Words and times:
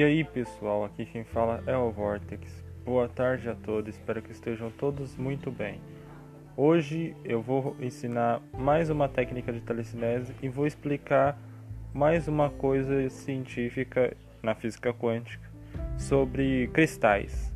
E 0.00 0.02
aí 0.02 0.24
pessoal, 0.24 0.82
aqui 0.82 1.04
quem 1.04 1.24
fala 1.24 1.62
é 1.66 1.76
o 1.76 1.90
Vortex. 1.90 2.64
Boa 2.86 3.06
tarde 3.06 3.50
a 3.50 3.54
todos, 3.54 3.94
espero 3.94 4.22
que 4.22 4.32
estejam 4.32 4.70
todos 4.70 5.14
muito 5.14 5.50
bem. 5.50 5.78
Hoje 6.56 7.14
eu 7.22 7.42
vou 7.42 7.76
ensinar 7.78 8.40
mais 8.56 8.88
uma 8.88 9.10
técnica 9.10 9.52
de 9.52 9.60
telecinese 9.60 10.34
e 10.42 10.48
vou 10.48 10.66
explicar 10.66 11.38
mais 11.92 12.26
uma 12.28 12.48
coisa 12.48 13.10
científica 13.10 14.16
na 14.42 14.54
física 14.54 14.90
quântica 14.94 15.46
sobre 15.98 16.68
cristais. 16.68 17.52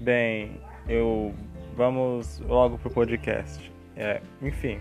Bem, 0.00 0.52
eu 0.88 1.34
vamos 1.74 2.38
logo 2.46 2.78
pro 2.78 2.90
podcast. 2.90 3.72
É, 3.96 4.22
enfim, 4.40 4.78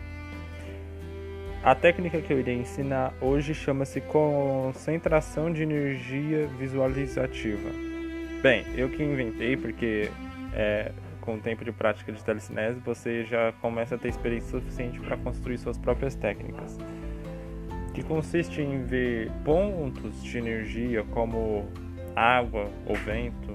a 1.64 1.76
técnica 1.76 2.22
que 2.22 2.32
eu 2.32 2.40
irei 2.40 2.56
ensinar 2.56 3.14
hoje 3.20 3.54
chama-se 3.54 4.00
concentração 4.00 5.52
de 5.52 5.64
energia 5.64 6.48
visualizativa. 6.58 7.70
Bem, 8.42 8.66
eu 8.76 8.90
que 8.90 9.04
inventei 9.04 9.58
porque 9.58 10.10
é, 10.54 10.92
com 11.20 11.36
o 11.36 11.40
tempo 11.40 11.66
de 11.66 11.72
prática 11.74 12.12
de 12.14 12.24
telecinese 12.24 12.80
você 12.80 13.26
já 13.26 13.52
começa 13.62 13.96
a 13.96 13.98
ter 13.98 14.08
experiência 14.08 14.52
suficiente 14.52 15.00
para 15.02 15.18
construir 15.18 15.58
suas 15.58 15.78
próprias 15.78 16.16
técnicas. 16.16 16.78
Que 17.94 18.04
consiste 18.04 18.62
em 18.62 18.84
ver 18.84 19.30
pontos 19.44 20.24
de 20.24 20.38
energia 20.38 21.04
como 21.12 21.68
água 22.16 22.70
ou 22.86 22.96
vento 22.96 23.54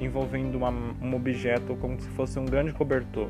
envolvendo 0.00 0.56
uma, 0.56 0.70
um 0.70 1.14
objeto 1.14 1.76
como 1.76 2.00
se 2.00 2.08
fosse 2.10 2.38
um 2.38 2.44
grande 2.44 2.72
cobertor 2.72 3.28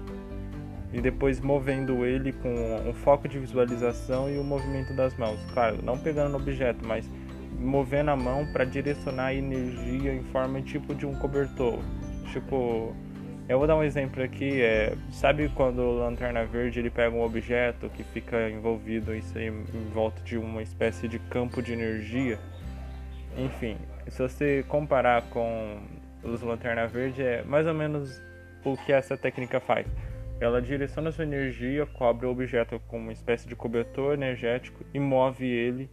e 0.94 1.00
depois 1.00 1.40
movendo 1.40 2.06
ele 2.06 2.32
com 2.32 2.48
um 2.88 2.94
foco 2.94 3.26
de 3.26 3.36
visualização 3.36 4.30
e 4.30 4.38
o 4.38 4.44
movimento 4.44 4.94
das 4.94 5.16
mãos. 5.16 5.40
Claro, 5.52 5.80
não 5.82 5.98
pegando 5.98 6.30
no 6.30 6.36
objeto, 6.36 6.86
mas 6.86 7.10
movendo 7.58 8.10
a 8.10 8.16
mão 8.16 8.46
para 8.52 8.64
direcionar 8.64 9.26
a 9.26 9.34
energia 9.34 10.14
em 10.14 10.22
forma 10.22 10.62
tipo 10.62 10.94
de 10.94 11.04
um 11.04 11.12
cobertor. 11.16 11.80
Tipo, 12.32 12.94
eu 13.48 13.58
vou 13.58 13.66
dar 13.66 13.74
um 13.74 13.82
exemplo 13.82 14.22
aqui, 14.22 14.62
é, 14.62 14.96
sabe 15.10 15.48
quando 15.48 15.80
o 15.80 15.98
Lanterna 15.98 16.44
Verde 16.44 16.78
ele 16.78 16.90
pega 16.90 17.14
um 17.14 17.24
objeto 17.24 17.88
que 17.88 18.04
fica 18.04 18.48
envolvido 18.48 19.10
aí, 19.10 19.22
em 19.34 19.90
volta 19.92 20.22
de 20.22 20.38
uma 20.38 20.62
espécie 20.62 21.08
de 21.08 21.18
campo 21.18 21.60
de 21.60 21.72
energia? 21.72 22.38
Enfim, 23.36 23.76
se 24.06 24.22
você 24.22 24.64
comparar 24.68 25.22
com 25.22 25.80
os 26.22 26.40
Lanterna 26.40 26.86
Verde, 26.86 27.20
é 27.20 27.42
mais 27.42 27.66
ou 27.66 27.74
menos 27.74 28.22
o 28.64 28.76
que 28.76 28.92
essa 28.92 29.16
técnica 29.16 29.58
faz. 29.58 29.86
Ela 30.40 30.60
direciona 30.60 31.12
sua 31.12 31.24
energia, 31.24 31.86
cobre 31.86 32.26
o 32.26 32.30
objeto 32.30 32.80
com 32.88 32.98
uma 32.98 33.12
espécie 33.12 33.48
de 33.48 33.54
cobertor 33.54 34.14
energético 34.14 34.84
e 34.92 34.98
move 34.98 35.46
ele 35.46 35.88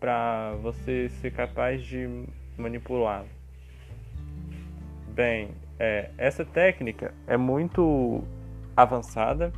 para 0.00 0.54
você 0.62 1.08
ser 1.08 1.32
capaz 1.32 1.82
de 1.82 2.26
manipulá-lo. 2.56 3.28
Bem, 5.08 5.50
é, 5.78 6.10
essa 6.18 6.44
técnica 6.44 7.14
é 7.26 7.36
muito 7.36 8.24
avançada, 8.76 9.52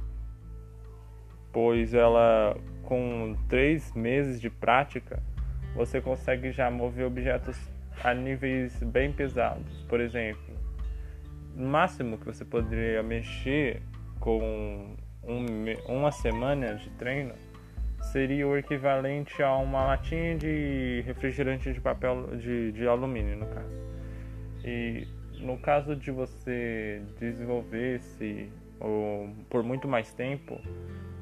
pois 1.52 1.92
ela, 1.94 2.56
com 2.82 3.36
três 3.48 3.92
meses 3.94 4.40
de 4.40 4.48
prática, 4.48 5.22
você 5.74 6.00
consegue 6.00 6.52
já 6.52 6.70
mover 6.70 7.06
objetos 7.06 7.58
a 8.02 8.14
níveis 8.14 8.82
bem 8.82 9.12
pesados. 9.12 9.82
Por 9.88 10.00
exemplo, 10.00 10.54
o 11.56 11.62
máximo 11.62 12.16
que 12.18 12.26
você 12.26 12.44
poderia 12.44 13.02
mexer 13.02 13.82
com 14.20 14.96
um, 15.24 15.46
uma 15.88 16.12
semana 16.12 16.74
de 16.76 16.90
treino 16.90 17.34
seria 18.12 18.46
o 18.46 18.56
equivalente 18.56 19.42
a 19.42 19.56
uma 19.56 19.84
latinha 19.84 20.36
de 20.36 21.02
refrigerante 21.06 21.72
de 21.72 21.80
papel 21.80 22.36
de, 22.36 22.72
de 22.72 22.86
alumínio 22.86 23.36
no 23.36 23.46
caso. 23.46 23.80
E 24.64 25.06
no 25.40 25.58
caso 25.58 25.96
de 25.96 26.10
você 26.10 27.02
desenvolver-se 27.18 28.48
por 29.48 29.62
muito 29.62 29.86
mais 29.86 30.12
tempo, 30.14 30.58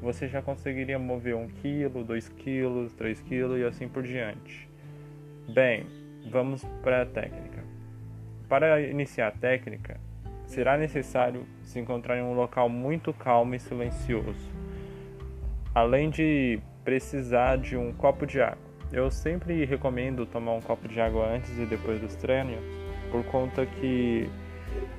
você 0.00 0.28
já 0.28 0.40
conseguiria 0.40 0.98
mover 0.98 1.34
1 1.34 1.48
kg, 1.48 2.04
2 2.04 2.28
kg, 2.28 2.88
3 2.96 3.20
kg 3.22 3.58
e 3.58 3.64
assim 3.64 3.88
por 3.88 4.02
diante. 4.04 4.68
Bem, 5.48 5.84
vamos 6.30 6.64
para 6.82 7.02
a 7.02 7.06
técnica. 7.06 7.64
Para 8.48 8.80
iniciar 8.80 9.28
a 9.28 9.32
técnica, 9.32 10.00
será 10.48 10.78
necessário 10.78 11.46
se 11.62 11.78
encontrar 11.78 12.18
em 12.18 12.22
um 12.22 12.32
local 12.32 12.68
muito 12.68 13.12
calmo 13.12 13.54
e 13.54 13.60
silencioso, 13.60 14.50
além 15.74 16.08
de 16.08 16.58
precisar 16.82 17.58
de 17.58 17.76
um 17.76 17.92
copo 17.92 18.26
de 18.26 18.40
água. 18.40 18.66
Eu 18.90 19.10
sempre 19.10 19.66
recomendo 19.66 20.24
tomar 20.24 20.52
um 20.52 20.60
copo 20.62 20.88
de 20.88 20.98
água 20.98 21.26
antes 21.26 21.56
e 21.58 21.66
depois 21.66 22.00
dos 22.00 22.14
treinos, 22.14 22.64
por 23.10 23.22
conta 23.24 23.66
que 23.66 24.26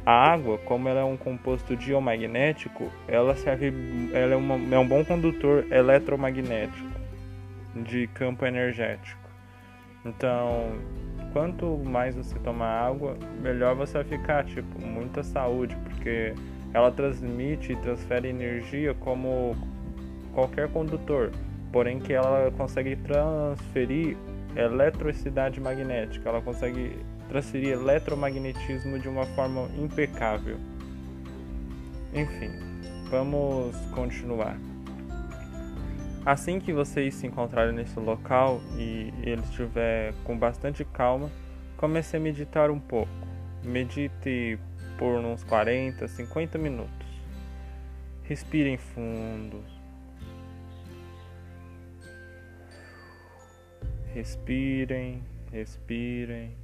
a 0.05 0.31
água, 0.31 0.59
como 0.59 0.87
ela 0.87 0.99
é 0.99 1.03
um 1.03 1.17
composto 1.17 1.75
diomagnético, 1.75 2.91
ela 3.07 3.35
serve, 3.35 3.73
ela 4.13 4.33
é, 4.33 4.35
uma, 4.35 4.75
é 4.75 4.77
um 4.77 4.87
bom 4.87 5.03
condutor 5.03 5.65
eletromagnético 5.71 6.87
de 7.75 8.05
campo 8.07 8.45
energético. 8.45 9.19
Então, 10.05 10.73
quanto 11.33 11.77
mais 11.77 12.15
você 12.15 12.37
tomar 12.39 12.87
água, 12.87 13.17
melhor 13.41 13.75
você 13.75 13.93
vai 13.93 14.03
ficar, 14.03 14.45
tipo, 14.45 14.85
muita 14.85 15.23
saúde, 15.23 15.75
porque 15.83 16.33
ela 16.73 16.91
transmite 16.91 17.73
e 17.73 17.75
transfere 17.77 18.29
energia 18.29 18.93
como 18.95 19.55
qualquer 20.33 20.69
condutor, 20.69 21.31
porém 21.71 21.99
que 21.99 22.13
ela 22.13 22.51
consegue 22.57 22.95
transferir 22.97 24.17
eletricidade 24.55 25.59
magnética, 25.59 26.29
ela 26.29 26.41
consegue 26.41 26.97
transferir 27.27 27.73
eletromagnetismo 27.73 28.99
de 28.99 29.07
uma 29.07 29.25
forma 29.27 29.67
impecável. 29.77 30.57
Enfim, 32.13 32.51
vamos 33.09 33.75
continuar. 33.93 34.57
Assim 36.29 36.59
que 36.59 36.71
vocês 36.71 37.15
se 37.15 37.25
encontrarem 37.25 37.73
nesse 37.73 37.99
local 37.99 38.61
e 38.77 39.11
ele 39.23 39.41
estiver 39.41 40.13
com 40.23 40.37
bastante 40.37 40.85
calma, 40.85 41.27
comece 41.75 42.15
a 42.15 42.19
meditar 42.19 42.69
um 42.69 42.79
pouco. 42.79 43.11
Medite 43.63 44.59
por 44.95 45.25
uns 45.25 45.43
40, 45.43 46.07
50 46.07 46.59
minutos. 46.59 47.07
Respirem 48.21 48.77
fundo. 48.77 49.63
Respirem, 54.13 55.23
respirem. 55.51 56.55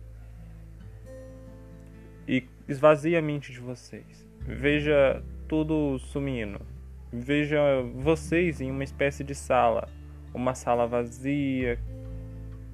E 2.28 2.48
esvazie 2.68 3.18
a 3.18 3.22
mente 3.24 3.52
de 3.52 3.59
vocês. 3.59 4.28
Veja 4.42 5.24
tudo 5.48 5.98
sumindo 5.98 6.75
Veja 7.12 7.60
vocês 7.96 8.60
em 8.60 8.72
uma 8.72 8.84
espécie 8.84 9.24
de 9.24 9.36
sala, 9.36 9.88
uma 10.34 10.54
sala 10.56 10.88
vazia 10.88 11.80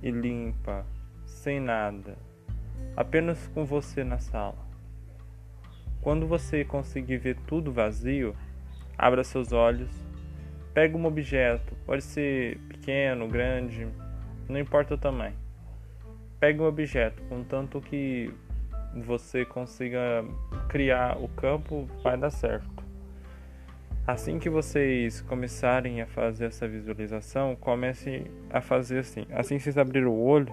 e 0.01 0.09
limpa, 0.09 0.85
sem 1.25 1.59
nada, 1.59 2.17
apenas 2.95 3.47
com 3.49 3.65
você 3.65 4.03
na 4.03 4.17
sala. 4.17 4.57
Quando 6.01 6.25
você 6.25 6.65
conseguir 6.65 7.17
ver 7.17 7.37
tudo 7.45 7.71
vazio, 7.71 8.35
abra 8.97 9.23
seus 9.23 9.51
olhos, 9.51 9.91
pegue 10.73 10.95
um 10.95 11.05
objeto, 11.05 11.75
pode 11.85 12.01
ser 12.01 12.57
pequeno, 12.69 13.27
grande, 13.27 13.87
não 14.49 14.59
importa 14.59 14.95
o 14.95 14.97
tamanho. 14.97 15.35
Pegue 16.39 16.59
um 16.59 16.65
objeto, 16.65 17.21
contanto 17.29 17.79
que 17.79 18.33
você 19.05 19.45
consiga 19.45 20.25
criar 20.69 21.17
o 21.21 21.27
campo, 21.27 21.87
vai 22.03 22.17
dar 22.17 22.31
certo. 22.31 22.80
Assim 24.05 24.39
que 24.39 24.49
vocês 24.49 25.21
começarem 25.21 26.01
a 26.01 26.07
fazer 26.07 26.45
essa 26.45 26.67
visualização, 26.67 27.55
comece 27.55 28.25
a 28.49 28.59
fazer 28.59 28.99
assim. 28.99 29.27
Assim 29.31 29.57
que 29.57 29.63
vocês 29.63 29.77
abrirem 29.77 30.07
o 30.07 30.19
olho, 30.19 30.51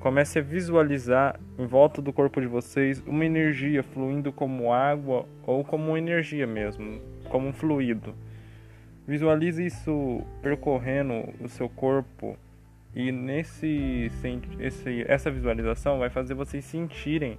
comece 0.00 0.38
a 0.38 0.42
visualizar 0.42 1.38
em 1.58 1.66
volta 1.66 2.00
do 2.00 2.10
corpo 2.10 2.40
de 2.40 2.46
vocês 2.46 3.02
uma 3.06 3.24
energia 3.24 3.82
fluindo 3.82 4.32
como 4.32 4.72
água 4.72 5.26
ou 5.46 5.62
como 5.62 5.94
energia 5.94 6.46
mesmo, 6.46 7.02
como 7.28 7.48
um 7.48 7.52
fluido. 7.52 8.14
Visualize 9.06 9.64
isso 9.64 10.22
percorrendo 10.40 11.28
o 11.38 11.48
seu 11.48 11.68
corpo 11.68 12.34
e 12.94 13.12
nesse 13.12 14.10
esse, 14.58 15.04
essa 15.06 15.30
visualização 15.30 15.98
vai 15.98 16.08
fazer 16.08 16.32
vocês 16.32 16.64
sentirem 16.64 17.36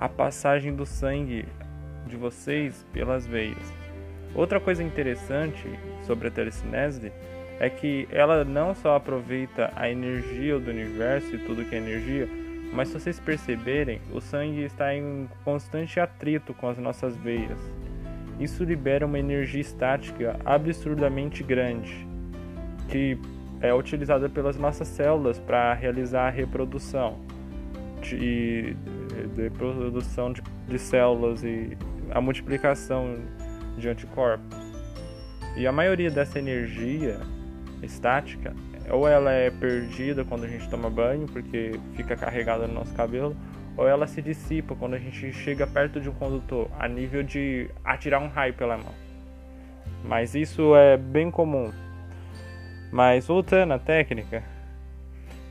a 0.00 0.08
passagem 0.08 0.74
do 0.74 0.84
sangue 0.84 1.46
de 2.08 2.16
vocês 2.16 2.84
pelas 2.92 3.24
veias. 3.24 3.83
Outra 4.34 4.58
coisa 4.58 4.82
interessante 4.82 5.68
sobre 6.02 6.28
a 6.28 6.30
telecinese 6.30 7.12
é 7.60 7.70
que 7.70 8.08
ela 8.10 8.44
não 8.44 8.74
só 8.74 8.96
aproveita 8.96 9.72
a 9.76 9.88
energia 9.88 10.58
do 10.58 10.70
universo 10.70 11.36
e 11.36 11.38
tudo 11.38 11.64
que 11.64 11.74
é 11.74 11.78
energia, 11.78 12.28
mas 12.72 12.88
se 12.88 12.94
vocês 12.94 13.20
perceberem, 13.20 14.00
o 14.12 14.20
sangue 14.20 14.62
está 14.62 14.92
em 14.92 15.28
constante 15.44 16.00
atrito 16.00 16.52
com 16.52 16.68
as 16.68 16.76
nossas 16.76 17.16
veias. 17.16 17.58
Isso 18.40 18.64
libera 18.64 19.06
uma 19.06 19.18
energia 19.18 19.60
estática 19.60 20.36
absurdamente 20.44 21.44
grande, 21.44 22.04
que 22.88 23.16
é 23.60 23.72
utilizada 23.72 24.28
pelas 24.28 24.56
nossas 24.56 24.88
células 24.88 25.38
para 25.38 25.72
realizar 25.74 26.26
a 26.26 26.30
reprodução 26.30 27.20
de, 28.02 28.74
de 29.36 29.50
de, 29.50 30.42
de 30.68 30.78
células 30.78 31.44
e 31.44 31.78
a 32.10 32.20
multiplicação 32.20 33.16
de 33.76 33.88
anticorpos. 33.88 34.56
E 35.56 35.66
a 35.66 35.72
maioria 35.72 36.10
dessa 36.10 36.38
energia 36.38 37.20
estática, 37.82 38.54
ou 38.90 39.06
ela 39.08 39.30
é 39.30 39.50
perdida 39.50 40.24
quando 40.24 40.44
a 40.44 40.48
gente 40.48 40.68
toma 40.68 40.90
banho, 40.90 41.26
porque 41.26 41.78
fica 41.94 42.16
carregada 42.16 42.66
no 42.66 42.74
nosso 42.74 42.94
cabelo, 42.94 43.36
ou 43.76 43.86
ela 43.88 44.06
se 44.06 44.20
dissipa 44.20 44.74
quando 44.74 44.94
a 44.94 44.98
gente 44.98 45.32
chega 45.32 45.66
perto 45.66 46.00
de 46.00 46.08
um 46.08 46.12
condutor, 46.14 46.68
a 46.78 46.88
nível 46.88 47.22
de 47.22 47.70
atirar 47.84 48.20
um 48.20 48.28
raio 48.28 48.54
pela 48.54 48.76
mão. 48.76 48.94
Mas 50.04 50.34
isso 50.34 50.74
é 50.76 50.96
bem 50.96 51.30
comum. 51.30 51.72
Mas 52.92 53.26
voltando 53.26 53.72
à 53.72 53.78
técnica, 53.78 54.42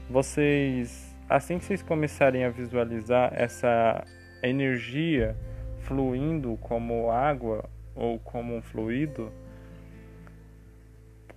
vocês, 0.10 1.14
assim 1.30 1.58
que 1.58 1.66
vocês 1.66 1.82
começarem 1.82 2.46
a 2.46 2.50
visualizar 2.50 3.32
essa 3.34 4.04
energia 4.42 5.36
fluindo 5.82 6.58
como 6.62 7.12
água 7.12 7.70
ou 7.96 8.20
como 8.20 8.56
um 8.56 8.62
fluido, 8.62 9.32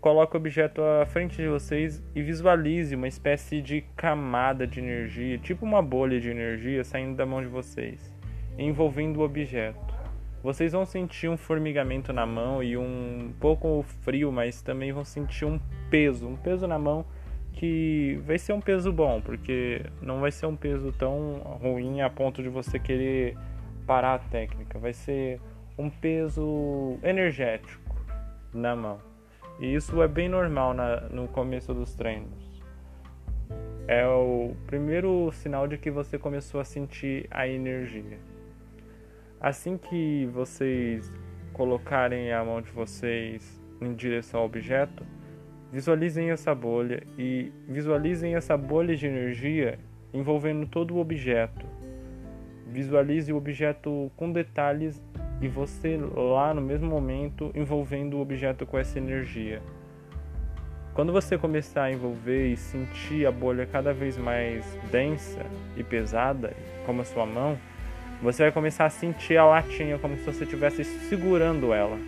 coloque 0.01 0.37
o 0.37 0.39
objeto 0.39 0.83
à 0.83 1.05
frente 1.05 1.37
de 1.37 1.49
vocês 1.49 2.03
e 2.15 2.23
visualize 2.23 2.95
uma 2.95 3.09
espécie 3.09 3.61
de 3.61 3.83
camada 3.97 4.67
de 4.67 4.79
energia, 4.79 5.39
tipo 5.39 5.65
uma 5.65 5.83
bolha 5.83 6.21
de 6.21 6.31
energia 6.31 6.85
saindo 6.85 7.17
da 7.17 7.27
mão 7.27 7.41
de 7.41 7.49
vocês, 7.49 8.15
envolvendo 8.57 9.19
o 9.19 9.25
objeto. 9.25 9.97
Vocês 10.43 10.73
vão 10.73 10.87
sentir 10.87 11.29
um 11.29 11.37
formigamento 11.37 12.13
na 12.13 12.25
mão 12.25 12.63
e 12.63 12.77
um 12.77 13.33
pouco 13.41 13.85
frio, 14.03 14.31
mas 14.31 14.63
também 14.63 14.93
vão 14.93 15.05
sentir 15.05 15.45
um 15.45 15.59
peso, 15.91 16.29
um 16.29 16.37
peso 16.37 16.69
na 16.69 16.79
mão 16.79 17.05
que 17.53 18.21
vai 18.25 18.39
ser 18.39 18.53
um 18.53 18.61
peso 18.61 18.93
bom, 18.93 19.21
porque 19.21 19.83
não 20.01 20.21
vai 20.21 20.31
ser 20.31 20.47
um 20.47 20.55
peso 20.55 20.93
tão 20.93 21.39
ruim 21.61 22.03
a 22.03 22.09
ponto 22.09 22.43
de 22.43 22.49
você 22.49 22.79
querer 22.79 23.37
parar 23.87 24.15
a 24.15 24.19
técnica. 24.19 24.79
Vai 24.79 24.93
ser 24.93 25.41
um 25.79 25.91
peso 25.91 26.99
energético 27.03 27.95
na 28.53 28.75
mão. 28.75 28.99
E 29.61 29.75
isso 29.75 30.03
é 30.03 30.09
bem 30.09 30.29
normal 30.29 30.75
na, 30.75 31.01
no 31.09 31.29
começo 31.29 31.73
dos 31.73 31.95
treinos. 31.95 32.63
É 33.89 34.07
o 34.07 34.55
primeiro 34.67 35.31
sinal 35.33 35.69
de 35.69 35.79
que 35.79 35.91
você 35.91 36.19
começou 36.19 36.61
a 36.61 36.65
sentir 36.65 37.27
a 37.31 37.47
energia. 37.47 38.19
Assim 39.41 39.79
que 39.79 40.27
vocês 40.33 41.13
colocarem 41.53 42.33
a 42.33 42.45
mão 42.45 42.61
de 42.61 42.71
vocês 42.71 43.63
em 43.81 43.95
direção 43.95 44.41
ao 44.41 44.47
objeto, 44.47 45.05
visualizem 45.73 46.31
essa 46.31 46.55
bolha 46.55 47.03
e 47.19 47.53
visualizem 47.69 48.35
essa 48.35 48.57
bolha 48.57 48.97
de 48.97 49.07
energia 49.07 49.79
envolvendo 50.13 50.67
todo 50.67 50.95
o 50.95 50.99
objeto. 50.99 51.67
Visualize 52.67 53.33
o 53.33 53.37
objeto 53.37 54.11
com 54.17 54.33
detalhes 54.33 54.99
e 55.41 55.49
você 55.49 55.99
lá 56.15 56.55
no 56.55 56.61
mesmo 56.61 56.89
momento 56.89 57.51
envolvendo 57.55 58.17
o 58.17 58.21
objeto 58.21 58.65
com 58.65 58.79
essa 58.79 58.99
energia. 58.99 59.61
Quando 60.95 61.13
você 61.13 61.37
começar 61.37 61.85
a 61.85 61.93
envolver 61.93 62.53
e 62.53 62.57
sentir 62.57 63.27
a 63.27 63.31
bolha 63.31 63.67
cada 63.67 63.93
vez 63.93 64.17
mais 64.17 64.65
densa 64.91 65.45
e 65.77 65.83
pesada, 65.83 66.55
como 66.87 67.03
a 67.03 67.05
sua 67.05 67.27
mão, 67.27 67.59
você 68.23 68.45
vai 68.45 68.53
começar 68.53 68.87
a 68.87 68.91
sentir 68.91 69.37
a 69.37 69.45
latinha 69.45 69.99
como 69.99 70.17
se 70.17 70.23
você 70.23 70.45
estivesse 70.45 70.85
segurando 70.85 71.73
ela. 71.75 71.99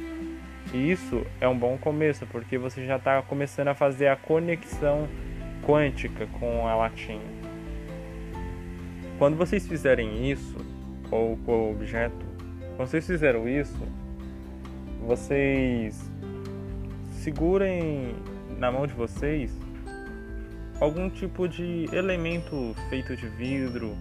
E 0.73 0.91
isso 0.91 1.23
é 1.41 1.47
um 1.47 1.57
bom 1.57 1.77
começo, 1.77 2.27
porque 2.27 2.57
você 2.57 2.85
já 2.85 2.97
está 2.97 3.21
começando 3.23 3.69
a 3.69 3.75
fazer 3.75 4.09
a 4.09 4.17
conexão 4.17 5.07
quântica 5.67 6.27
com 6.39 6.67
a 6.67 6.75
latinha. 6.75 7.21
Quando 9.19 9.37
vocês 9.37 9.67
fizerem 9.67 10.31
isso, 10.31 10.57
ou 11.11 11.37
com 11.39 11.53
o 11.53 11.73
objeto, 11.73 12.28
quando 12.79 12.91
vocês 12.91 13.09
fizeram 13.09 13.49
isso, 13.49 13.77
vocês 15.05 16.01
segurem 17.11 18.15
na 18.57 18.71
mão 18.71 18.87
de 18.87 18.95
vocês 18.95 19.53
algum 20.81 21.11
tipo 21.11 21.49
de 21.49 21.87
elemento 21.93 22.77
feito 22.89 23.17
de 23.17 23.27
vidro, 23.31 23.97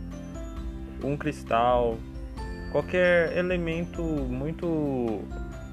um 1.04 1.18
cristal, 1.18 1.98
qualquer 2.72 3.36
elemento 3.36 4.04
muito 4.04 5.24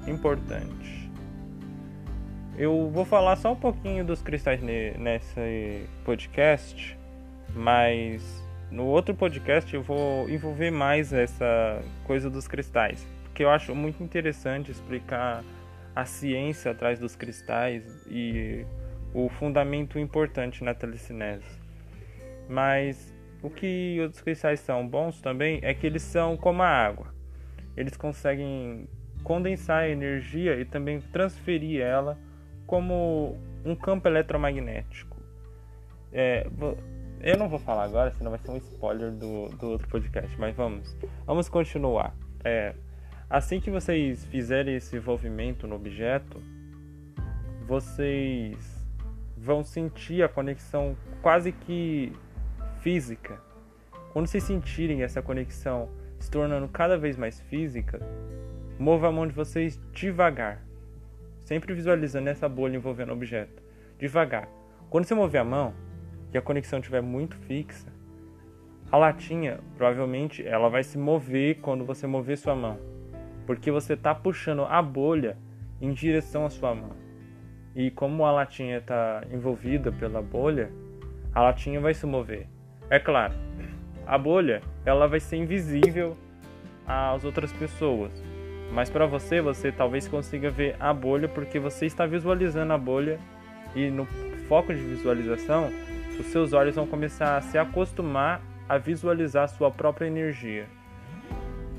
importante. 0.07 1.07
Eu 2.57 2.89
vou 2.89 3.05
falar 3.05 3.35
só 3.35 3.51
um 3.51 3.55
pouquinho 3.55 4.03
dos 4.03 4.23
cristais 4.23 4.59
nesse 4.63 5.85
podcast, 6.03 6.97
mas 7.53 8.43
no 8.71 8.85
outro 8.85 9.13
podcast 9.13 9.73
eu 9.73 9.81
vou 9.81 10.29
envolver 10.29 10.71
mais 10.71 11.13
essa 11.13 11.81
coisa 12.05 12.29
dos 12.29 12.47
cristais, 12.47 13.07
porque 13.23 13.43
eu 13.43 13.49
acho 13.49 13.73
muito 13.75 14.03
interessante 14.03 14.71
explicar 14.71 15.43
a 15.95 16.05
ciência 16.05 16.71
atrás 16.71 16.99
dos 16.99 17.15
cristais 17.15 18.05
e 18.07 18.65
o 19.13 19.29
fundamento 19.29 19.97
importante 19.97 20.63
na 20.63 20.73
telecinese. 20.73 21.45
Mas 22.49 23.13
o 23.41 23.49
que 23.49 23.99
os 24.01 24.19
cristais 24.21 24.59
são 24.59 24.87
bons 24.87 25.21
também 25.21 25.59
é 25.61 25.73
que 25.73 25.87
eles 25.87 26.01
são 26.01 26.35
como 26.35 26.61
a 26.61 26.67
água. 26.67 27.13
Eles 27.77 27.95
conseguem 27.95 28.87
condensar 29.23 29.83
a 29.83 29.89
energia 29.89 30.59
e 30.59 30.65
também 30.65 30.99
transferir 30.99 31.81
ela 31.81 32.17
como 32.67 33.37
um 33.63 33.75
campo 33.75 34.07
eletromagnético. 34.07 35.15
É, 36.11 36.47
eu 37.21 37.37
não 37.37 37.49
vou 37.49 37.59
falar 37.59 37.83
agora, 37.83 38.11
senão 38.11 38.31
vai 38.31 38.39
ser 38.39 38.51
um 38.51 38.57
spoiler 38.57 39.11
do, 39.11 39.49
do 39.49 39.69
outro 39.71 39.87
podcast, 39.87 40.39
mas 40.39 40.55
vamos. 40.55 40.95
Vamos 41.25 41.49
continuar. 41.49 42.15
É, 42.43 42.75
assim 43.29 43.59
que 43.59 43.71
vocês 43.71 44.25
fizerem 44.25 44.75
esse 44.75 44.95
envolvimento 44.95 45.67
no 45.67 45.75
objeto, 45.75 46.41
vocês 47.67 48.57
vão 49.35 49.63
sentir 49.63 50.23
a 50.23 50.29
conexão 50.29 50.95
quase 51.21 51.51
que 51.51 52.13
física. 52.81 53.39
Quando 54.13 54.27
vocês 54.27 54.43
sentirem 54.43 55.03
essa 55.03 55.21
conexão 55.21 55.89
se 56.19 56.29
tornando 56.29 56.67
cada 56.67 56.97
vez 56.97 57.17
mais 57.17 57.41
física, 57.41 57.99
mova 58.79 59.07
a 59.07 59.11
mão 59.11 59.27
de 59.27 59.33
vocês 59.33 59.79
devagar, 59.91 60.63
sempre 61.43 61.73
visualizando 61.73 62.29
essa 62.29 62.47
bolha 62.47 62.75
envolvendo 62.75 63.09
o 63.09 63.13
objeto. 63.13 63.61
Devagar. 63.97 64.47
Quando 64.89 65.05
você 65.05 65.15
mover 65.15 65.41
a 65.41 65.43
mão, 65.43 65.73
que 66.35 66.39
a 66.39 66.41
conexão 66.41 66.79
estiver 66.79 67.01
muito 67.01 67.37
fixa, 67.47 67.87
a 68.91 68.97
latinha 68.97 69.61
provavelmente 69.77 70.45
ela 70.45 70.67
vai 70.67 70.83
se 70.83 70.97
mover 70.97 71.61
quando 71.61 71.85
você 71.85 72.05
mover 72.05 72.37
sua 72.37 72.53
mão, 72.53 72.77
porque 73.45 73.71
você 73.71 73.93
está 73.93 74.13
puxando 74.13 74.65
a 74.65 74.81
bolha 74.81 75.37
em 75.79 75.93
direção 75.93 76.45
à 76.45 76.49
sua 76.49 76.75
mão. 76.75 76.91
E 77.73 77.89
como 77.89 78.25
a 78.25 78.33
latinha 78.33 78.79
está 78.79 79.23
envolvida 79.31 79.93
pela 79.93 80.21
bolha, 80.21 80.69
a 81.33 81.41
latinha 81.41 81.79
vai 81.79 81.93
se 81.93 82.05
mover. 82.05 82.49
É 82.89 82.99
claro, 82.99 83.33
a 84.05 84.17
bolha 84.17 84.61
ela 84.85 85.07
vai 85.07 85.21
ser 85.21 85.37
invisível 85.37 86.17
às 86.85 87.23
outras 87.23 87.53
pessoas, 87.53 88.11
mas 88.73 88.89
para 88.89 89.05
você 89.05 89.39
você 89.39 89.71
talvez 89.71 90.05
consiga 90.05 90.49
ver 90.49 90.75
a 90.81 90.93
bolha 90.93 91.29
porque 91.29 91.59
você 91.59 91.85
está 91.85 92.05
visualizando 92.05 92.73
a 92.73 92.77
bolha 92.77 93.21
e 93.73 93.89
no 93.89 94.05
foco 94.49 94.73
de 94.73 94.81
visualização 94.81 95.71
os 96.19 96.27
seus 96.27 96.53
olhos 96.53 96.75
vão 96.75 96.87
começar 96.87 97.37
a 97.37 97.41
se 97.41 97.57
acostumar 97.57 98.41
a 98.67 98.77
visualizar 98.77 99.47
sua 99.47 99.69
própria 99.69 100.07
energia. 100.07 100.65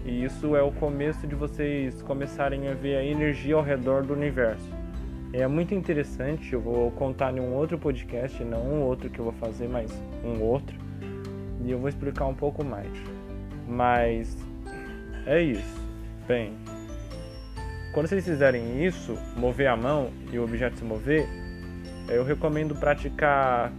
E 0.04 0.24
isso 0.24 0.54
é 0.54 0.62
o 0.62 0.70
começo 0.70 1.26
de 1.26 1.34
vocês 1.34 2.00
começarem 2.02 2.68
a 2.68 2.74
ver 2.74 2.96
a 2.96 3.04
energia 3.04 3.56
ao 3.56 3.62
redor 3.62 4.04
do 4.04 4.12
universo. 4.12 4.70
É 5.32 5.46
muito 5.48 5.74
interessante, 5.74 6.52
eu 6.52 6.60
vou 6.60 6.92
contar 6.92 7.36
em 7.36 7.40
um 7.40 7.52
outro 7.54 7.76
podcast, 7.76 8.42
não 8.44 8.62
um 8.62 8.82
outro 8.82 9.10
que 9.10 9.18
eu 9.18 9.24
vou 9.24 9.34
fazer, 9.34 9.68
mas 9.68 9.90
um 10.24 10.40
outro. 10.40 10.78
E 11.64 11.70
eu 11.72 11.78
vou 11.78 11.88
explicar 11.88 12.26
um 12.26 12.34
pouco 12.34 12.64
mais. 12.64 12.92
Mas 13.68 14.36
é 15.26 15.42
isso. 15.42 15.82
Bem, 16.28 16.52
quando 17.92 18.06
vocês 18.06 18.24
fizerem 18.24 18.84
isso, 18.84 19.18
mover 19.36 19.66
a 19.66 19.76
mão 19.76 20.10
e 20.32 20.38
o 20.38 20.44
objeto 20.44 20.78
se 20.78 20.84
mover, 20.84 21.26
eu 22.08 22.22
recomendo 22.22 22.76
praticar 22.76 23.72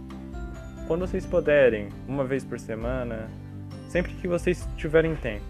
quando 0.88 1.06
vocês 1.06 1.26
puderem, 1.26 1.90
uma 2.08 2.24
vez 2.24 2.42
por 2.42 2.58
semana, 2.58 3.28
sempre 3.90 4.10
que 4.14 4.26
vocês 4.26 4.66
tiverem 4.78 5.14
tempo. 5.16 5.44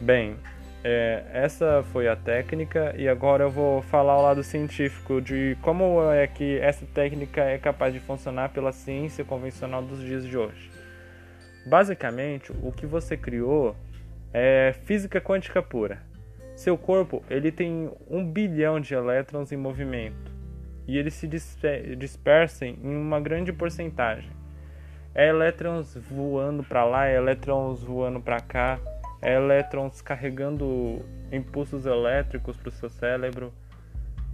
Bem, 0.00 0.36
é, 0.82 1.24
essa 1.32 1.84
foi 1.92 2.08
a 2.08 2.16
técnica 2.16 2.92
e 2.98 3.08
agora 3.08 3.44
eu 3.44 3.50
vou 3.50 3.80
falar 3.82 4.18
o 4.18 4.22
lado 4.22 4.42
científico 4.42 5.20
de 5.20 5.56
como 5.62 6.02
é 6.10 6.26
que 6.26 6.58
essa 6.58 6.84
técnica 6.84 7.42
é 7.42 7.58
capaz 7.58 7.94
de 7.94 8.00
funcionar 8.00 8.48
pela 8.48 8.72
ciência 8.72 9.24
convencional 9.24 9.80
dos 9.82 10.00
dias 10.00 10.26
de 10.26 10.36
hoje. 10.36 10.68
Basicamente, 11.64 12.52
o 12.60 12.72
que 12.72 12.86
você 12.86 13.16
criou 13.16 13.76
é 14.32 14.74
física 14.84 15.20
quântica 15.20 15.62
pura. 15.62 16.02
Seu 16.56 16.76
corpo 16.76 17.22
ele 17.30 17.52
tem 17.52 17.88
um 18.10 18.28
bilhão 18.28 18.80
de 18.80 18.94
elétrons 18.94 19.52
em 19.52 19.56
movimento 19.56 20.33
e 20.86 20.98
eles 20.98 21.14
se 21.14 21.28
dispersem 21.96 22.78
em 22.82 22.96
uma 22.96 23.20
grande 23.20 23.52
porcentagem. 23.52 24.30
É 25.14 25.28
elétrons 25.28 25.96
voando 26.10 26.62
para 26.64 26.84
lá, 26.84 27.06
é 27.06 27.16
elétrons 27.16 27.82
voando 27.82 28.20
para 28.20 28.40
cá, 28.40 28.78
é 29.22 29.34
elétrons 29.34 30.02
carregando 30.02 31.04
impulsos 31.32 31.86
elétricos 31.86 32.56
para 32.56 32.68
o 32.68 32.72
seu 32.72 32.90
cérebro 32.90 33.52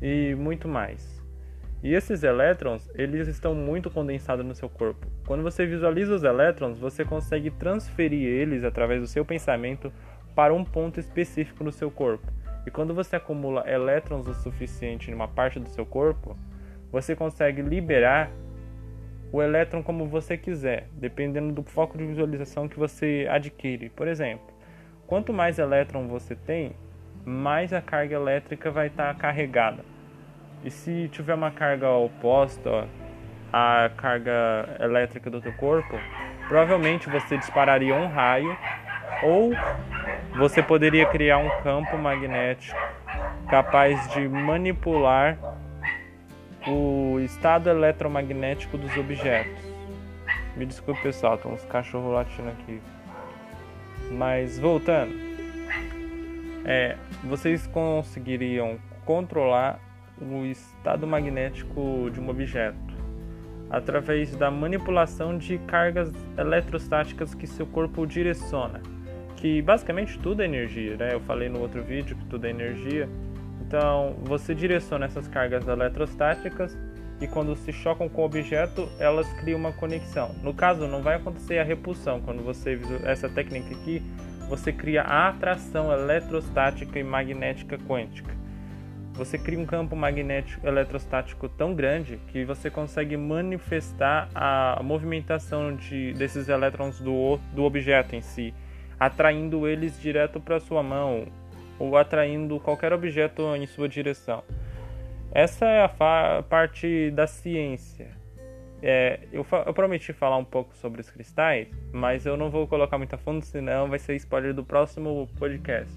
e 0.00 0.34
muito 0.34 0.66
mais. 0.66 1.20
E 1.82 1.94
esses 1.94 2.22
elétrons, 2.22 2.90
eles 2.94 3.26
estão 3.26 3.54
muito 3.54 3.90
condensados 3.90 4.44
no 4.44 4.54
seu 4.54 4.68
corpo. 4.68 5.06
Quando 5.26 5.42
você 5.42 5.64
visualiza 5.64 6.14
os 6.14 6.22
elétrons, 6.24 6.78
você 6.78 7.04
consegue 7.04 7.50
transferir 7.50 8.26
eles 8.26 8.64
através 8.64 9.00
do 9.00 9.06
seu 9.06 9.24
pensamento 9.24 9.90
para 10.34 10.52
um 10.52 10.62
ponto 10.62 11.00
específico 11.00 11.64
no 11.64 11.72
seu 11.72 11.90
corpo. 11.90 12.26
E 12.66 12.70
quando 12.70 12.94
você 12.94 13.16
acumula 13.16 13.68
elétrons 13.68 14.26
o 14.26 14.34
suficiente 14.34 15.10
em 15.10 15.14
uma 15.14 15.28
parte 15.28 15.58
do 15.58 15.68
seu 15.68 15.86
corpo, 15.86 16.36
você 16.92 17.16
consegue 17.16 17.62
liberar 17.62 18.30
o 19.32 19.40
elétron 19.40 19.82
como 19.82 20.06
você 20.06 20.36
quiser, 20.36 20.88
dependendo 20.92 21.52
do 21.52 21.62
foco 21.62 21.96
de 21.96 22.04
visualização 22.04 22.68
que 22.68 22.78
você 22.78 23.26
adquire. 23.30 23.88
Por 23.90 24.08
exemplo, 24.08 24.46
quanto 25.06 25.32
mais 25.32 25.58
elétron 25.58 26.08
você 26.08 26.34
tem, 26.34 26.72
mais 27.24 27.72
a 27.72 27.80
carga 27.80 28.16
elétrica 28.16 28.70
vai 28.70 28.88
estar 28.88 29.14
carregada. 29.16 29.84
E 30.64 30.70
se 30.70 31.08
tiver 31.08 31.34
uma 31.34 31.50
carga 31.50 31.90
oposta 31.90 32.88
à 33.52 33.90
carga 33.96 34.68
elétrica 34.80 35.30
do 35.30 35.40
teu 35.40 35.52
corpo, 35.54 35.96
provavelmente 36.48 37.08
você 37.08 37.38
dispararia 37.38 37.94
um 37.94 38.08
raio 38.08 38.56
ou 39.22 39.52
você 40.36 40.62
poderia 40.62 41.06
criar 41.06 41.38
um 41.38 41.50
campo 41.62 41.98
magnético 41.98 42.78
capaz 43.48 44.08
de 44.12 44.28
manipular 44.28 45.38
o 46.66 47.18
estado 47.20 47.68
eletromagnético 47.68 48.78
dos 48.78 48.96
objetos. 48.96 49.62
Me 50.56 50.66
desculpe, 50.66 51.02
pessoal, 51.02 51.36
tem 51.38 51.50
uns 51.50 51.64
cachorros 51.64 52.12
latindo 52.12 52.48
aqui. 52.48 52.80
Mas 54.12 54.58
voltando, 54.58 55.14
é, 56.64 56.96
vocês 57.24 57.66
conseguiriam 57.66 58.78
controlar 59.04 59.80
o 60.20 60.44
estado 60.44 61.06
magnético 61.06 62.10
de 62.12 62.20
um 62.20 62.28
objeto 62.28 62.78
através 63.70 64.34
da 64.36 64.50
manipulação 64.50 65.38
de 65.38 65.58
cargas 65.58 66.12
eletrostáticas 66.36 67.34
que 67.34 67.46
seu 67.46 67.66
corpo 67.66 68.06
direciona 68.06 68.82
que 69.40 69.62
basicamente 69.62 70.18
tudo 70.18 70.42
é 70.42 70.44
energia, 70.44 70.96
né? 70.96 71.14
Eu 71.14 71.20
falei 71.20 71.48
no 71.48 71.60
outro 71.60 71.82
vídeo 71.82 72.14
que 72.14 72.24
tudo 72.26 72.46
é 72.46 72.50
energia. 72.50 73.08
Então, 73.62 74.16
você 74.22 74.54
direciona 74.54 75.06
essas 75.06 75.26
cargas 75.26 75.66
eletrostáticas 75.66 76.76
e 77.20 77.26
quando 77.26 77.56
se 77.56 77.72
chocam 77.72 78.08
com 78.08 78.22
o 78.22 78.24
objeto, 78.24 78.88
elas 78.98 79.26
criam 79.40 79.58
uma 79.58 79.72
conexão. 79.72 80.34
No 80.42 80.52
caso, 80.52 80.86
não 80.86 81.02
vai 81.02 81.16
acontecer 81.16 81.58
a 81.58 81.64
repulsão. 81.64 82.20
Quando 82.20 82.42
você 82.42 82.78
essa 83.04 83.28
técnica 83.28 83.74
aqui, 83.74 84.02
você 84.48 84.72
cria 84.72 85.02
a 85.02 85.28
atração 85.28 85.90
eletrostática 85.90 86.98
e 86.98 87.02
magnética 87.02 87.78
quântica. 87.78 88.38
Você 89.14 89.38
cria 89.38 89.58
um 89.58 89.66
campo 89.66 89.96
magnético 89.96 90.66
eletrostático 90.66 91.48
tão 91.48 91.74
grande 91.74 92.18
que 92.28 92.44
você 92.44 92.70
consegue 92.70 93.16
manifestar 93.16 94.28
a 94.34 94.80
movimentação 94.82 95.76
de, 95.76 96.12
desses 96.14 96.48
elétrons 96.48 97.00
do, 97.00 97.38
do 97.54 97.64
objeto 97.64 98.14
em 98.14 98.20
si 98.20 98.54
atraindo 99.00 99.66
eles 99.66 99.98
direto 99.98 100.38
para 100.38 100.60
sua 100.60 100.82
mão 100.82 101.26
ou 101.78 101.96
atraindo 101.96 102.60
qualquer 102.60 102.92
objeto 102.92 103.42
em 103.56 103.66
sua 103.66 103.88
direção. 103.88 104.44
Essa 105.32 105.64
é 105.64 105.82
a 105.82 106.42
parte 106.42 107.10
da 107.12 107.26
ciência. 107.26 108.08
É, 108.82 109.20
eu, 109.32 109.46
eu, 109.66 109.74
prometi 109.74 110.12
falar 110.12 110.36
um 110.36 110.44
pouco 110.44 110.74
sobre 110.76 111.00
os 111.00 111.10
cristais, 111.10 111.68
mas 111.92 112.26
eu 112.26 112.36
não 112.36 112.50
vou 112.50 112.66
colocar 112.66 112.98
muito 112.98 113.14
a 113.14 113.18
fundo, 113.18 113.44
senão 113.44 113.88
vai 113.88 113.98
ser 113.98 114.14
spoiler 114.16 114.52
do 114.52 114.64
próximo 114.64 115.28
podcast. 115.38 115.94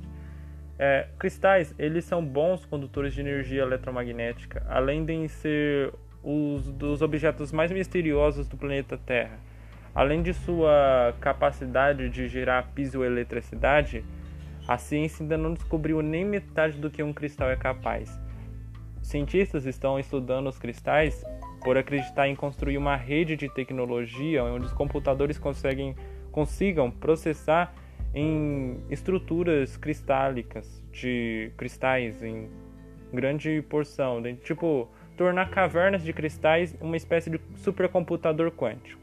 É, 0.77 1.07
cristais, 1.17 1.73
eles 1.77 2.05
são 2.05 2.23
bons 2.23 2.65
condutores 2.65 3.13
de 3.13 3.21
energia 3.21 3.61
eletromagnética, 3.61 4.65
além 4.69 5.05
de 5.05 5.27
ser 5.29 5.93
os 6.21 6.71
dos 6.71 7.01
objetos 7.01 7.51
mais 7.51 7.71
misteriosos 7.71 8.47
do 8.47 8.57
planeta 8.57 8.97
Terra. 8.97 9.39
Além 9.95 10.23
de 10.23 10.33
sua 10.33 11.15
capacidade 11.21 12.09
de 12.09 12.27
gerar 12.27 12.71
piezoeletricidade, 12.73 14.03
a 14.67 14.77
ciência 14.77 15.23
ainda 15.23 15.37
não 15.37 15.53
descobriu 15.53 16.01
nem 16.01 16.25
metade 16.25 16.79
do 16.79 16.89
que 16.89 17.03
um 17.03 17.13
cristal 17.13 17.49
é 17.51 17.55
capaz. 17.55 18.19
Cientistas 19.03 19.65
estão 19.65 19.99
estudando 19.99 20.47
os 20.47 20.57
cristais 20.57 21.23
por 21.63 21.77
acreditar 21.77 22.27
em 22.27 22.35
construir 22.35 22.77
uma 22.77 22.95
rede 22.95 23.35
de 23.35 23.47
tecnologia 23.49 24.43
onde 24.43 24.65
os 24.65 24.73
computadores 24.73 25.37
conseguem, 25.37 25.95
consigam 26.31 26.89
processar 26.89 27.73
em 28.15 28.83
estruturas 28.89 29.77
cristálicas 29.77 30.83
de 30.91 31.51
cristais 31.55 32.23
em 32.23 32.49
grande 33.13 33.61
porção, 33.69 34.21
tipo 34.43 34.89
tornar 35.15 35.49
cavernas 35.51 36.03
de 36.03 36.11
cristais 36.11 36.75
uma 36.81 36.97
espécie 36.97 37.29
de 37.29 37.39
supercomputador 37.57 38.51
quântico 38.51 39.02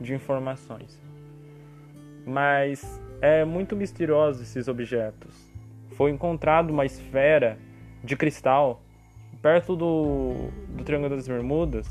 de 0.00 0.14
informações. 0.14 0.98
Mas 2.26 3.00
é 3.20 3.44
muito 3.44 3.76
misterioso 3.76 4.42
esses 4.42 4.66
objetos. 4.66 5.34
Foi 5.92 6.10
encontrado 6.10 6.70
uma 6.70 6.86
esfera 6.86 7.58
de 8.02 8.16
cristal 8.16 8.82
perto 9.42 9.76
do, 9.76 10.50
do 10.68 10.84
Triângulo 10.84 11.16
das 11.16 11.28
Bermudas 11.28 11.86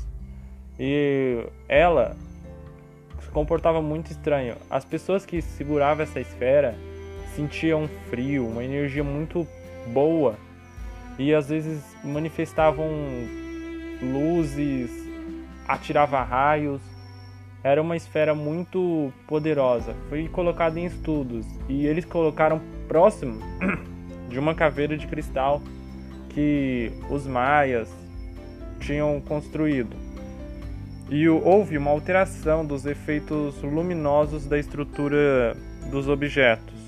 e 0.78 1.46
ela 1.68 2.16
se 3.20 3.30
comportava 3.30 3.80
muito 3.80 4.10
estranho. 4.10 4.56
As 4.68 4.84
pessoas 4.84 5.24
que 5.24 5.40
seguravam 5.40 6.02
essa 6.02 6.20
esfera 6.20 6.74
sentiam 7.34 7.88
frio, 8.08 8.46
uma 8.48 8.64
energia 8.64 9.04
muito 9.04 9.46
boa 9.92 10.36
e 11.18 11.34
às 11.34 11.48
vezes 11.48 11.84
manifestavam 12.02 12.88
luzes, 14.02 14.90
atirava 15.68 16.22
raios 16.22 16.80
era 17.62 17.80
uma 17.80 17.96
esfera 17.96 18.34
muito 18.34 19.12
poderosa. 19.26 19.94
Foi 20.08 20.26
colocado 20.28 20.78
em 20.78 20.86
estudos 20.86 21.46
e 21.68 21.86
eles 21.86 22.04
colocaram 22.04 22.60
próximo 22.88 23.38
de 24.28 24.38
uma 24.38 24.54
caveira 24.54 24.96
de 24.96 25.06
cristal 25.06 25.62
que 26.30 26.90
os 27.10 27.26
maias 27.26 27.90
tinham 28.80 29.20
construído. 29.20 29.94
E 31.10 31.28
houve 31.28 31.76
uma 31.76 31.90
alteração 31.90 32.64
dos 32.64 32.86
efeitos 32.86 33.60
luminosos 33.62 34.46
da 34.46 34.58
estrutura 34.58 35.56
dos 35.90 36.08
objetos. 36.08 36.78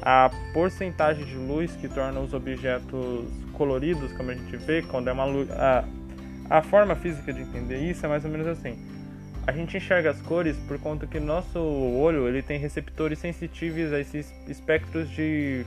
A 0.00 0.30
porcentagem 0.54 1.24
de 1.26 1.34
luz 1.34 1.72
que 1.72 1.88
torna 1.88 2.20
os 2.20 2.32
objetos 2.32 3.26
coloridos, 3.52 4.12
como 4.12 4.30
a 4.30 4.34
gente 4.34 4.56
vê, 4.56 4.80
quando 4.82 5.08
é 5.08 5.12
uma 5.12 5.24
luz. 5.24 5.50
A, 5.50 5.84
a 6.48 6.62
forma 6.62 6.94
física 6.94 7.32
de 7.32 7.42
entender 7.42 7.78
isso 7.78 8.06
é 8.06 8.08
mais 8.08 8.24
ou 8.24 8.30
menos 8.30 8.46
assim 8.46 8.78
a 9.48 9.52
gente 9.52 9.78
enxerga 9.78 10.10
as 10.10 10.20
cores 10.20 10.58
por 10.68 10.78
conta 10.78 11.06
que 11.06 11.18
nosso 11.18 11.58
olho 11.58 12.28
ele 12.28 12.42
tem 12.42 12.58
receptores 12.58 13.18
sensitivos 13.18 13.94
a 13.94 13.98
esses 13.98 14.30
espectros 14.46 15.08
de, 15.08 15.64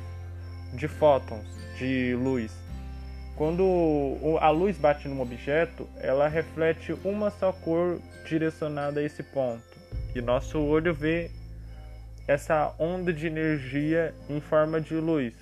de 0.75 0.88
fótons, 0.88 1.47
de 1.79 2.13
luz. 2.13 2.51
Quando 3.35 4.38
a 4.39 4.51
luz 4.51 4.77
bate 4.77 5.07
num 5.07 5.19
objeto, 5.19 5.89
ela 5.97 6.27
reflete 6.27 6.95
uma 7.03 7.31
só 7.31 7.51
cor 7.51 8.00
direcionada 8.23 9.00
a 9.00 9.03
esse 9.03 9.23
ponto. 9.23 9.63
E 10.13 10.21
nosso 10.21 10.59
olho 10.59 10.93
vê 10.93 11.31
essa 12.27 12.75
onda 12.77 13.11
de 13.11 13.25
energia 13.25 14.13
em 14.29 14.39
forma 14.39 14.79
de 14.79 14.93
luz. 14.93 15.33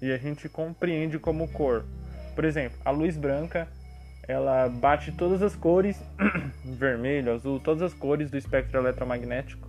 E 0.00 0.10
a 0.10 0.16
gente 0.16 0.48
compreende 0.48 1.18
como 1.18 1.46
cor. 1.48 1.84
Por 2.34 2.46
exemplo, 2.46 2.78
a 2.86 2.90
luz 2.90 3.18
branca 3.18 3.68
ela 4.26 4.68
bate 4.68 5.12
todas 5.12 5.42
as 5.42 5.56
cores, 5.56 6.00
vermelho, 6.64 7.32
azul, 7.32 7.58
todas 7.58 7.82
as 7.82 7.94
cores 7.94 8.30
do 8.30 8.36
espectro 8.36 8.78
eletromagnético. 8.78 9.68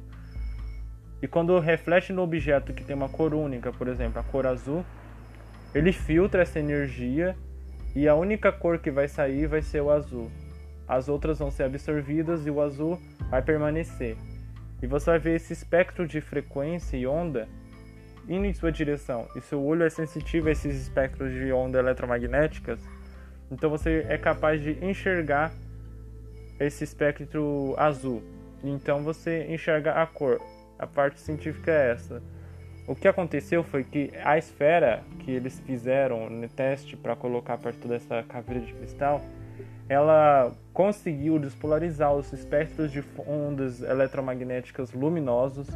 E 1.22 1.28
quando 1.28 1.58
reflete 1.60 2.14
no 2.14 2.22
objeto 2.22 2.74
que 2.74 2.84
tem 2.84 2.96
uma 2.96 3.10
cor 3.10 3.34
única, 3.34 3.72
por 3.72 3.88
exemplo, 3.88 4.20
a 4.20 4.24
cor 4.24 4.46
azul, 4.46 4.86
ele 5.74 5.92
filtra 5.92 6.42
essa 6.42 6.60
energia 6.60 7.36
e 7.96 8.08
a 8.08 8.16
única 8.16 8.52
cor 8.52 8.78
que 8.78 8.92
vai 8.92 9.08
sair 9.08 9.48
vai 9.48 9.62
ser 9.62 9.82
o 9.82 9.90
azul. 9.90 10.30
As 10.88 11.08
outras 11.08 11.40
vão 11.40 11.50
ser 11.50 11.64
absorvidas 11.64 12.46
e 12.46 12.52
o 12.52 12.62
azul 12.62 13.00
vai 13.30 13.42
permanecer. 13.42 14.18
E 14.82 14.88
você 14.88 15.12
vai 15.12 15.20
ver 15.20 15.36
esse 15.36 15.54
espectro 15.54 16.06
de 16.06 16.20
frequência 16.20 16.98
e 16.98 17.08
onda 17.08 17.48
indo 18.28 18.46
em 18.46 18.54
sua 18.54 18.72
direção. 18.72 19.28
E 19.36 19.42
seu 19.42 19.64
olho 19.64 19.84
é 19.84 19.90
sensitivo 19.90 20.50
a 20.50 20.52
esses 20.52 20.76
espectros 20.76 21.32
de 21.32 21.52
onda 21.52 21.80
eletromagnéticas 21.80 22.80
então 23.52 23.70
você 23.70 24.06
é 24.10 24.18
capaz 24.18 24.62
de 24.62 24.78
enxergar 24.84 25.54
esse 26.60 26.84
espectro 26.84 27.76
azul. 27.78 28.24
Então 28.64 29.04
você 29.04 29.46
enxerga 29.54 29.94
a 29.94 30.08
cor. 30.08 30.40
A 30.80 30.88
parte 30.88 31.20
científica 31.20 31.72
é 31.72 31.92
essa. 31.92 32.22
O 32.88 32.96
que 32.96 33.08
aconteceu 33.08 33.64
foi 33.64 33.84
que 33.84 34.12
a 34.24 34.38
esfera 34.38 35.04
que 35.20 35.32
eles 35.32 35.60
fizeram 35.62 36.30
no 36.30 36.50
teste 36.50 36.98
para 36.98 37.16
colocar 37.16 37.58
perto 37.58 37.88
dessa 37.88 38.24
caveira 38.24 38.66
de 38.66 38.74
cristal, 38.74 39.22
ela 39.88 40.52
conseguiu 40.74 41.40
despolarizar 41.40 42.14
os 42.14 42.34
espectros 42.34 42.92
de 42.92 43.04
ondas 43.26 43.82
eletromagnéticas 43.82 44.92
luminosos 44.92 45.68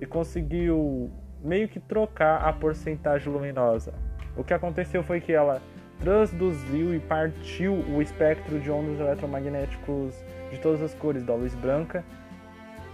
e 0.00 0.06
conseguiu 0.06 1.10
meio 1.42 1.68
que 1.68 1.80
trocar 1.80 2.42
a 2.42 2.52
porcentagem 2.52 3.30
luminosa. 3.30 3.92
O 4.36 4.42
que 4.42 4.54
aconteceu 4.54 5.02
foi 5.02 5.20
que 5.20 5.32
ela 5.32 5.60
transduziu 6.02 6.94
e 6.94 6.98
partiu 6.98 7.74
o 7.74 8.02
espectro 8.02 8.58
de 8.58 8.70
ondas 8.70 8.98
eletromagnéticos 9.00 10.14
de 10.50 10.58
todas 10.58 10.82
as 10.82 10.92
cores 10.94 11.24
da 11.24 11.34
luz 11.34 11.54
branca 11.54 12.04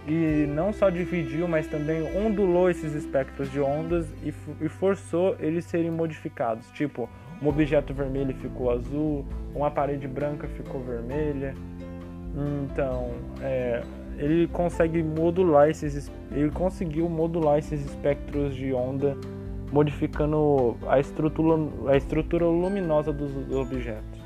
e 0.07 0.45
não 0.47 0.71
só 0.71 0.89
dividiu, 0.89 1.47
mas 1.47 1.67
também 1.67 2.01
ondulou 2.17 2.69
esses 2.69 2.93
espectros 2.93 3.51
de 3.51 3.59
ondas 3.59 4.07
e, 4.23 4.33
e 4.61 4.69
forçou 4.69 5.35
eles 5.39 5.65
serem 5.65 5.91
modificados. 5.91 6.69
Tipo, 6.71 7.09
um 7.41 7.47
objeto 7.47 7.93
vermelho 7.93 8.33
ficou 8.35 8.71
azul, 8.71 9.25
uma 9.53 9.69
parede 9.69 10.07
branca 10.07 10.47
ficou 10.47 10.81
vermelha. 10.81 11.53
Então, 12.63 13.11
é, 13.41 13.83
ele 14.17 14.47
consegue 14.47 15.01
modular 15.03 15.69
esses, 15.69 16.11
ele 16.31 16.51
conseguiu 16.51 17.09
modular 17.09 17.57
esses 17.57 17.85
espectros 17.85 18.55
de 18.55 18.73
onda, 18.73 19.17
modificando 19.71 20.77
a 20.87 20.99
estrutura, 20.99 21.91
a 21.91 21.97
estrutura 21.97 22.45
luminosa 22.45 23.13
dos 23.13 23.31
objetos. 23.51 24.19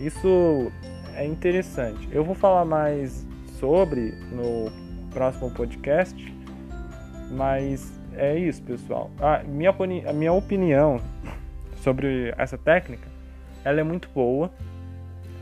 Isso 0.00 0.70
é 1.14 1.26
interessante. 1.26 2.08
Eu 2.12 2.24
vou 2.24 2.34
falar 2.34 2.64
mais 2.64 3.26
sobre 3.58 4.12
no 4.32 4.70
próximo 5.10 5.50
podcast, 5.50 6.34
mas 7.30 8.00
é 8.14 8.38
isso, 8.38 8.62
pessoal. 8.62 9.10
Ah, 9.20 9.42
minha, 9.44 9.74
a 10.08 10.12
minha 10.12 10.32
opinião 10.32 11.00
sobre 11.82 12.32
essa 12.38 12.56
técnica, 12.56 13.08
ela 13.64 13.80
é 13.80 13.84
muito 13.84 14.08
boa, 14.14 14.50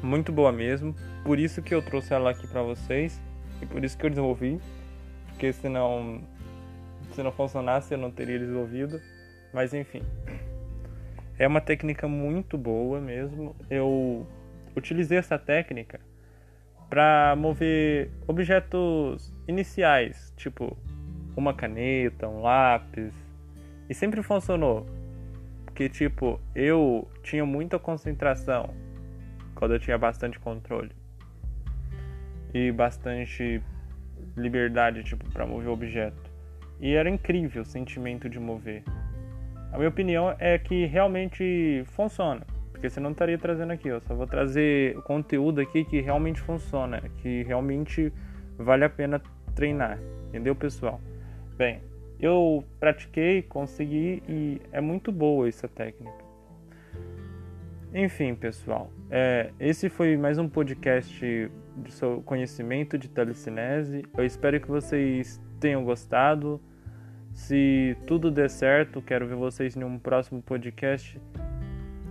muito 0.02 0.32
boa 0.32 0.50
mesmo. 0.50 0.94
Por 1.24 1.38
isso 1.38 1.62
que 1.62 1.74
eu 1.74 1.82
trouxe 1.82 2.12
ela 2.12 2.30
aqui 2.30 2.46
para 2.46 2.62
vocês 2.62 3.20
e 3.60 3.66
por 3.66 3.84
isso 3.84 3.96
que 3.96 4.06
eu 4.06 4.10
desenvolvi, 4.10 4.60
porque 5.28 5.52
senão 5.52 6.20
se 7.18 7.22
não 7.24 7.32
funcionasse 7.32 7.92
eu 7.92 7.98
não 7.98 8.12
teria 8.12 8.38
desenvolvido. 8.38 9.00
Mas 9.52 9.74
enfim, 9.74 10.02
é 11.36 11.46
uma 11.48 11.60
técnica 11.60 12.06
muito 12.06 12.56
boa 12.56 13.00
mesmo. 13.00 13.56
Eu 13.68 14.24
utilizei 14.76 15.18
essa 15.18 15.36
técnica 15.36 16.00
para 16.88 17.34
mover 17.36 18.10
objetos 18.26 19.34
iniciais, 19.48 20.32
tipo 20.36 20.76
uma 21.36 21.52
caneta, 21.52 22.28
um 22.28 22.40
lápis, 22.40 23.12
e 23.88 23.94
sempre 23.94 24.22
funcionou 24.22 24.86
que 25.74 25.88
tipo, 25.88 26.40
eu 26.54 27.08
tinha 27.22 27.44
muita 27.44 27.78
concentração 27.78 28.74
quando 29.54 29.74
eu 29.74 29.80
tinha 29.80 29.98
bastante 29.98 30.38
controle 30.38 30.92
e 32.54 32.70
bastante 32.72 33.60
liberdade 34.36 35.02
tipo 35.02 35.28
para 35.30 35.46
mover 35.46 35.68
objeto. 35.68 36.27
E 36.80 36.94
era 36.94 37.08
incrível 37.08 37.62
o 37.62 37.64
sentimento 37.64 38.28
de 38.28 38.38
mover. 38.38 38.82
A 39.72 39.76
minha 39.76 39.88
opinião 39.88 40.34
é 40.38 40.58
que 40.58 40.86
realmente 40.86 41.82
funciona, 41.86 42.46
porque 42.70 42.88
você 42.88 43.00
não 43.00 43.10
estaria 43.10 43.36
trazendo 43.36 43.72
aqui, 43.72 43.88
eu 43.88 44.00
só 44.00 44.14
vou 44.14 44.26
trazer 44.26 44.96
o 44.96 45.02
conteúdo 45.02 45.60
aqui 45.60 45.84
que 45.84 46.00
realmente 46.00 46.40
funciona, 46.40 47.02
que 47.18 47.42
realmente 47.42 48.12
vale 48.56 48.84
a 48.84 48.88
pena 48.88 49.20
treinar. 49.54 49.98
Entendeu, 50.28 50.54
pessoal? 50.54 51.00
Bem, 51.56 51.82
eu 52.20 52.64
pratiquei, 52.80 53.42
consegui 53.42 54.22
e 54.28 54.60
é 54.72 54.80
muito 54.80 55.12
boa 55.12 55.48
essa 55.48 55.68
técnica. 55.68 56.28
Enfim, 57.92 58.34
pessoal, 58.34 58.90
é, 59.10 59.50
esse 59.58 59.88
foi 59.88 60.16
mais 60.16 60.38
um 60.38 60.48
podcast 60.48 61.50
de 61.76 61.92
seu 61.92 62.20
conhecimento 62.22 62.98
de 62.98 63.08
telecinese. 63.08 64.04
Eu 64.16 64.24
espero 64.24 64.60
que 64.60 64.68
vocês 64.68 65.40
tenham 65.58 65.84
gostado. 65.84 66.60
Se 67.38 67.96
tudo 68.04 68.32
der 68.32 68.50
certo, 68.50 69.00
quero 69.00 69.26
ver 69.26 69.36
vocês 69.36 69.76
em 69.76 69.84
um 69.84 69.96
próximo 69.96 70.42
podcast. 70.42 71.18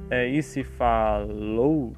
É, 0.10 0.26
e 0.26 0.42
falou! 0.64 1.94